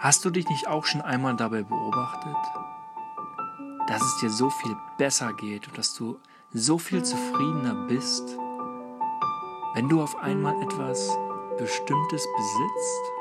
Hast 0.00 0.24
du 0.24 0.30
dich 0.30 0.48
nicht 0.48 0.66
auch 0.66 0.86
schon 0.86 1.02
einmal 1.02 1.36
dabei 1.36 1.62
beobachtet, 1.62 2.34
dass 3.86 4.00
es 4.00 4.16
dir 4.16 4.30
so 4.30 4.48
viel 4.48 4.74
besser 4.96 5.34
geht 5.34 5.68
und 5.68 5.76
dass 5.76 5.92
du 5.92 6.18
so 6.54 6.78
viel 6.78 7.02
zufriedener 7.04 7.74
bist, 7.86 8.34
wenn 9.74 9.90
du 9.90 10.00
auf 10.00 10.16
einmal 10.16 10.58
etwas 10.62 11.06
Bestimmtes 11.58 12.26
besitzt, 12.34 13.12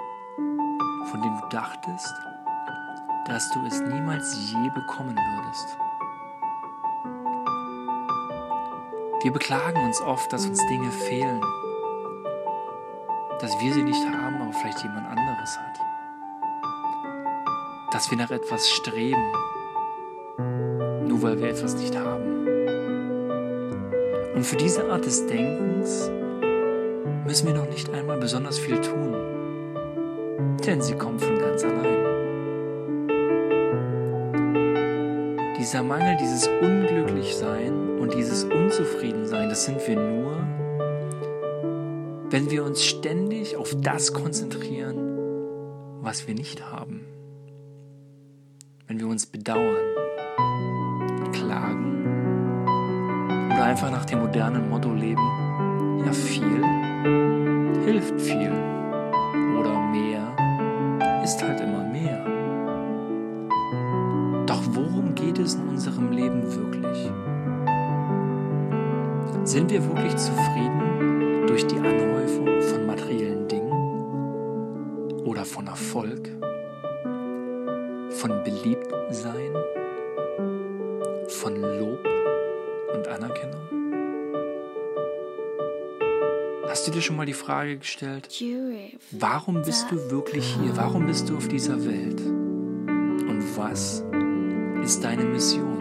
von 1.11 1.21
dem 1.21 1.37
du 1.41 1.47
dachtest, 1.49 2.13
dass 3.25 3.51
du 3.51 3.65
es 3.65 3.81
niemals 3.81 4.49
je 4.49 4.69
bekommen 4.69 5.17
würdest? 5.17 5.77
Wir 9.21 9.33
beklagen 9.33 9.83
uns 9.83 9.99
oft, 9.99 10.31
dass 10.31 10.45
uns 10.45 10.65
Dinge 10.67 10.91
fehlen, 10.91 11.41
dass 13.41 13.59
wir 13.59 13.73
sie 13.73 13.83
nicht 13.83 14.05
haben, 14.05 14.41
aber 14.41 14.53
vielleicht 14.53 14.81
jemand 14.81 15.07
anderes 15.07 15.59
hat 15.59 15.88
dass 17.91 18.11
wir 18.11 18.17
nach 18.17 18.29
etwas 18.29 18.69
streben, 18.69 19.31
nur 21.07 21.21
weil 21.23 21.39
wir 21.39 21.49
etwas 21.49 21.75
nicht 21.75 21.97
haben. 21.97 22.47
Und 24.35 24.45
für 24.45 24.57
diese 24.57 24.89
Art 24.91 25.05
des 25.05 25.25
Denkens 25.25 26.11
müssen 27.25 27.47
wir 27.47 27.55
noch 27.55 27.69
nicht 27.69 27.89
einmal 27.89 28.19
besonders 28.19 28.59
viel 28.59 28.79
tun, 28.79 29.15
denn 30.65 30.81
sie 30.81 30.93
kommt 30.95 31.21
von 31.21 31.39
ganz 31.39 31.63
allein. 31.63 31.97
Dieser 35.57 35.83
Mangel, 35.83 36.15
dieses 36.21 36.47
Unglücklichsein 36.47 37.99
und 37.99 38.13
dieses 38.13 38.43
Unzufriedensein, 38.43 39.49
das 39.49 39.65
sind 39.65 39.85
wir 39.87 39.95
nur, 39.95 40.37
wenn 42.29 42.51
wir 42.51 42.63
uns 42.63 42.83
ständig 42.83 43.57
auf 43.57 43.75
das 43.81 44.13
konzentrieren, 44.13 45.17
was 46.01 46.27
wir 46.27 46.35
nicht 46.35 46.71
haben 46.71 47.18
wenn 48.89 48.99
wir 48.99 49.07
uns 49.07 49.27
bedauern, 49.27 49.85
klagen 51.31 52.65
oder 53.51 53.63
einfach 53.63 53.91
nach 53.91 54.03
dem 54.05 54.21
modernen 54.21 54.67
Motto 54.67 54.91
leben, 54.91 55.21
ja 56.03 56.11
viel 56.11 56.63
hilft 57.85 58.19
viel 58.19 58.51
oder 59.59 59.79
mehr 59.91 60.35
ist 61.23 61.43
halt 61.43 61.61
immer 61.61 61.83
mehr. 61.83 62.25
Doch 64.47 64.63
worum 64.71 65.13
geht 65.13 65.37
es 65.37 65.53
in 65.53 65.69
unserem 65.69 66.11
Leben 66.11 66.41
wirklich? 66.43 67.11
Sind 69.43 69.69
wir 69.69 69.85
wirklich 69.85 70.15
zufrieden 70.15 71.45
durch 71.45 71.67
die 71.67 71.77
Anhäufung 71.77 72.47
von 72.61 72.87
materiellen 72.87 73.47
Dingen 73.47 73.71
oder 75.25 75.45
von 75.45 75.67
Erfolg? 75.67 76.38
Von 78.19 78.43
Beliebtsein, 78.43 79.53
von 81.29 81.55
Lob 81.55 82.05
und 82.93 83.07
Anerkennung? 83.07 83.61
Hast 86.67 86.85
du 86.85 86.91
dir 86.91 87.01
schon 87.01 87.15
mal 87.15 87.25
die 87.25 87.33
Frage 87.33 87.77
gestellt, 87.77 88.27
warum 89.11 89.61
bist 89.61 89.89
du 89.89 90.11
wirklich 90.11 90.45
hier? 90.61 90.75
Warum 90.75 91.05
bist 91.05 91.29
du 91.29 91.37
auf 91.37 91.47
dieser 91.47 91.85
Welt? 91.85 92.19
Und 92.19 93.41
was 93.55 94.03
ist 94.83 95.01
deine 95.01 95.23
Mission? 95.23 95.79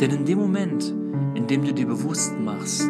Denn 0.00 0.10
in 0.10 0.24
dem 0.24 0.38
Moment, 0.38 0.94
in 1.34 1.48
dem 1.48 1.64
du 1.64 1.74
dir 1.74 1.86
bewusst 1.86 2.38
machst, 2.38 2.88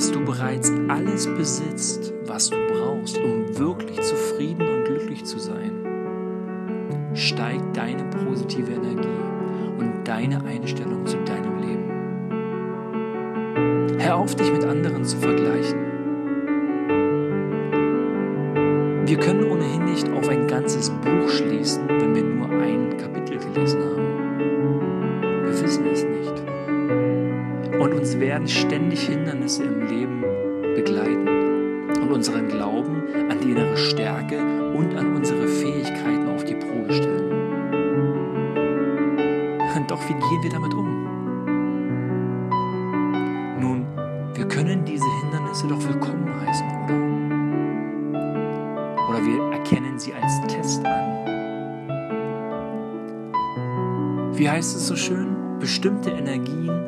dass 0.00 0.12
du 0.12 0.24
bereits 0.24 0.72
alles 0.88 1.26
besitzt, 1.26 2.14
was 2.24 2.48
du 2.48 2.56
brauchst, 2.72 3.18
um 3.18 3.58
wirklich 3.58 4.00
zufrieden 4.00 4.66
und 4.66 4.84
glücklich 4.86 5.26
zu 5.26 5.38
sein, 5.38 5.72
steigt 7.12 7.76
deine 7.76 8.04
positive 8.04 8.72
Energie 8.72 9.08
und 9.78 9.92
deine 10.04 10.42
Einstellung 10.42 11.04
zu 11.04 11.18
deinem 11.24 11.58
Leben. 11.60 11.90
Hör 13.98 14.16
auf, 14.16 14.34
dich 14.34 14.50
mit 14.50 14.64
anderen 14.64 15.04
zu 15.04 15.18
vergleichen. 15.18 15.78
Wir 19.04 19.18
können 19.18 19.44
ohnehin 19.52 19.84
nicht 19.84 20.08
auf 20.12 20.30
ein 20.30 20.46
ganzes 20.46 20.88
Buch 20.88 21.28
schließen, 21.28 21.86
werden 28.40 28.48
ständig 28.48 29.00
Hindernisse 29.06 29.64
im 29.64 29.86
Leben 29.86 30.22
begleiten 30.74 31.28
und 32.00 32.10
unseren 32.10 32.48
Glauben 32.48 33.02
an 33.30 33.38
die 33.42 33.50
innere 33.50 33.76
Stärke 33.76 34.38
und 34.74 34.96
an 34.96 35.14
unsere 35.14 35.46
Fähigkeiten 35.46 36.26
auf 36.28 36.44
die 36.44 36.54
Probe 36.54 36.92
stellen. 36.92 37.20
Doch 39.88 40.00
wie 40.08 40.12
gehen 40.12 40.42
wir 40.42 40.50
damit 40.50 40.72
um? 40.72 40.88
Nun, 43.60 43.84
wir 44.34 44.46
können 44.46 44.84
diese 44.84 45.04
Hindernisse 45.20 45.66
doch 45.66 45.82
willkommen 45.84 46.32
heißen, 46.46 46.66
oder? 46.84 46.94
Oder 49.08 49.26
wir 49.26 49.52
erkennen 49.52 49.98
sie 49.98 50.14
als 50.14 50.40
Test 50.46 50.86
an. 50.86 51.26
Wie 54.34 54.48
heißt 54.48 54.76
es 54.76 54.86
so 54.86 54.94
schön? 54.94 55.58
Bestimmte 55.58 56.10
Energien 56.10 56.86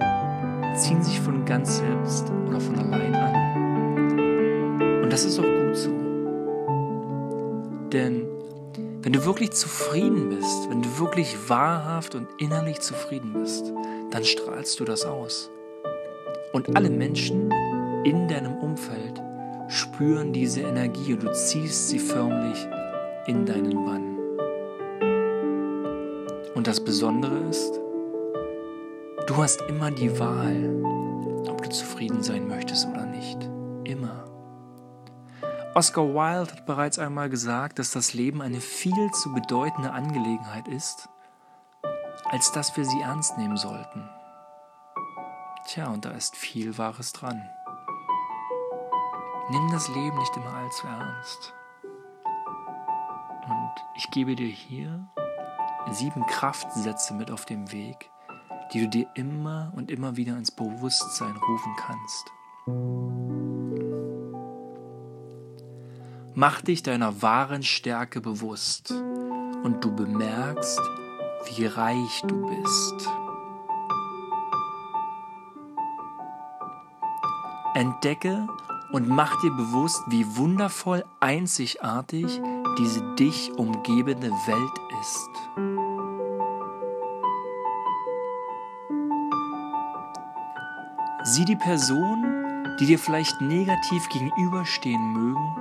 ziehen 0.74 1.02
sich 1.02 1.20
von 1.20 1.44
ganz 1.44 1.78
selbst 1.78 2.30
oder 2.48 2.60
von 2.60 2.78
allein 2.78 3.14
an. 3.14 5.02
Und 5.02 5.12
das 5.12 5.24
ist 5.24 5.38
auch 5.38 5.42
gut 5.42 5.76
so. 5.76 5.90
Denn 7.92 8.26
wenn 9.02 9.12
du 9.12 9.24
wirklich 9.24 9.50
zufrieden 9.50 10.28
bist, 10.28 10.70
wenn 10.70 10.82
du 10.82 10.98
wirklich 10.98 11.36
wahrhaft 11.48 12.14
und 12.14 12.28
innerlich 12.38 12.80
zufrieden 12.80 13.32
bist, 13.34 13.72
dann 14.10 14.24
strahlst 14.24 14.78
du 14.80 14.84
das 14.84 15.04
aus. 15.04 15.50
Und 16.52 16.76
alle 16.76 16.90
Menschen 16.90 17.50
in 18.04 18.28
deinem 18.28 18.58
Umfeld 18.58 19.20
spüren 19.68 20.32
diese 20.32 20.60
Energie 20.60 21.14
und 21.14 21.22
du 21.22 21.32
ziehst 21.32 21.88
sie 21.88 21.98
förmlich 21.98 22.66
in 23.26 23.44
deinen 23.44 23.84
Bann. 23.84 24.18
Und 26.54 26.66
das 26.66 26.78
Besondere 26.78 27.38
ist, 27.48 27.81
Du 29.32 29.38
hast 29.38 29.62
immer 29.62 29.90
die 29.90 30.18
Wahl, 30.20 30.84
ob 31.48 31.62
du 31.62 31.70
zufrieden 31.70 32.22
sein 32.22 32.46
möchtest 32.48 32.86
oder 32.86 33.06
nicht. 33.06 33.38
Immer. 33.82 34.26
Oscar 35.74 36.02
Wilde 36.02 36.52
hat 36.52 36.66
bereits 36.66 36.98
einmal 36.98 37.30
gesagt, 37.30 37.78
dass 37.78 37.92
das 37.92 38.12
Leben 38.12 38.42
eine 38.42 38.60
viel 38.60 39.10
zu 39.12 39.32
bedeutende 39.32 39.90
Angelegenheit 39.90 40.68
ist, 40.68 41.08
als 42.26 42.52
dass 42.52 42.76
wir 42.76 42.84
sie 42.84 43.00
ernst 43.00 43.38
nehmen 43.38 43.56
sollten. 43.56 44.06
Tja, 45.66 45.86
und 45.86 46.04
da 46.04 46.10
ist 46.10 46.36
viel 46.36 46.76
Wahres 46.76 47.14
dran. 47.14 47.42
Nimm 49.48 49.70
das 49.72 49.88
Leben 49.88 50.18
nicht 50.18 50.36
immer 50.36 50.52
allzu 50.52 50.86
ernst. 50.86 51.54
Und 53.46 53.72
ich 53.96 54.10
gebe 54.10 54.36
dir 54.36 54.50
hier 54.50 55.08
sieben 55.90 56.26
Kraftsätze 56.26 57.14
mit 57.14 57.30
auf 57.30 57.46
dem 57.46 57.72
Weg, 57.72 58.11
die 58.72 58.80
du 58.80 58.88
dir 58.88 59.06
immer 59.14 59.72
und 59.76 59.90
immer 59.90 60.16
wieder 60.16 60.36
ins 60.36 60.50
Bewusstsein 60.50 61.36
rufen 61.36 61.76
kannst. 61.76 62.32
Mach 66.34 66.62
dich 66.62 66.82
deiner 66.82 67.20
wahren 67.20 67.62
Stärke 67.62 68.20
bewusst 68.20 68.90
und 68.90 69.84
du 69.84 69.94
bemerkst, 69.94 70.80
wie 71.46 71.66
reich 71.66 72.22
du 72.26 72.46
bist. 72.46 73.08
Entdecke 77.74 78.46
und 78.92 79.08
mach 79.08 79.40
dir 79.40 79.50
bewusst, 79.50 80.02
wie 80.08 80.36
wundervoll 80.36 81.04
einzigartig 81.20 82.40
diese 82.78 83.02
dich 83.16 83.52
umgebende 83.56 84.30
Welt 84.30 84.80
ist. 85.00 85.71
Sieh 91.24 91.44
die 91.44 91.56
Personen, 91.56 92.76
die 92.80 92.86
dir 92.86 92.98
vielleicht 92.98 93.40
negativ 93.40 94.08
gegenüberstehen 94.08 95.12
mögen, 95.12 95.56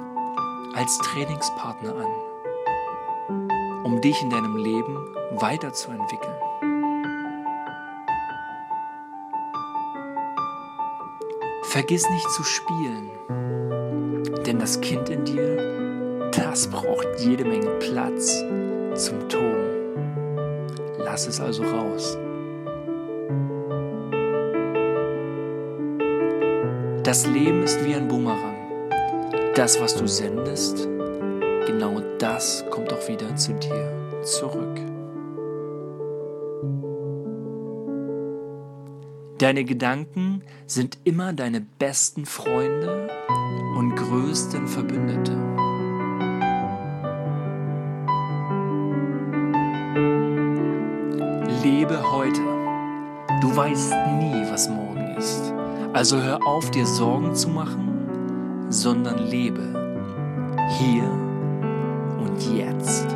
als 0.74 0.98
Trainingspartner 0.98 1.94
an, 1.98 3.84
um 3.84 4.02
dich 4.02 4.20
in 4.24 4.32
deinem 4.32 4.58
Leben 4.58 4.98
weiterzuentwickeln. 5.40 6.34
Vergiss 11.64 12.10
nicht 12.10 12.30
zu 12.32 12.44
spielen, 12.44 13.12
denn 14.46 14.58
das 14.58 14.82
Kind 14.82 15.10
in 15.10 15.26
dir, 15.26 16.32
das 16.32 16.68
braucht 16.68 17.08
jede 17.20 17.46
Menge 17.46 17.70
Platz 17.80 18.40
zum 18.96 19.30
Toben. 19.30 20.76
Lass 20.98 21.28
es 21.28 21.40
also 21.40 21.64
raus. 21.64 22.18
Das 27.04 27.26
Leben 27.26 27.64
ist 27.64 27.84
wie 27.84 27.96
ein 27.96 28.08
Boomerang. 28.08 28.56
das, 29.56 29.82
was 29.82 29.96
du 29.96 30.08
sendest, 30.08 30.88
genau 31.66 32.00
das 32.20 32.64
kommt 32.70 32.94
auch 32.94 33.08
wieder 33.08 33.36
zu 33.36 33.54
dir 33.54 34.22
zurück. 34.24 34.80
Deine 39.40 39.66
Gedanken 39.66 40.44
sind 40.68 41.00
immer 41.04 41.34
deine 41.34 41.62
besten 41.62 42.28
Freunde 42.28 43.10
und 43.76 43.96
größten 43.96 44.68
Verbündete. 44.68 45.32
Lebe 51.64 52.12
heute. 52.12 52.42
Du 53.42 53.56
weißt 53.56 53.92
nie, 54.20 54.46
was 54.52 54.70
morgen 54.70 55.16
ist. 55.18 55.51
Also 55.94 56.22
hör 56.22 56.46
auf, 56.48 56.72
dir 56.72 56.86
Sorgen 56.86 57.36
zu 57.36 57.50
machen, 57.50 58.68
sondern 58.70 59.28
lebe 59.28 59.62
hier 60.80 61.04
und 62.18 62.58
jetzt. 62.58 63.08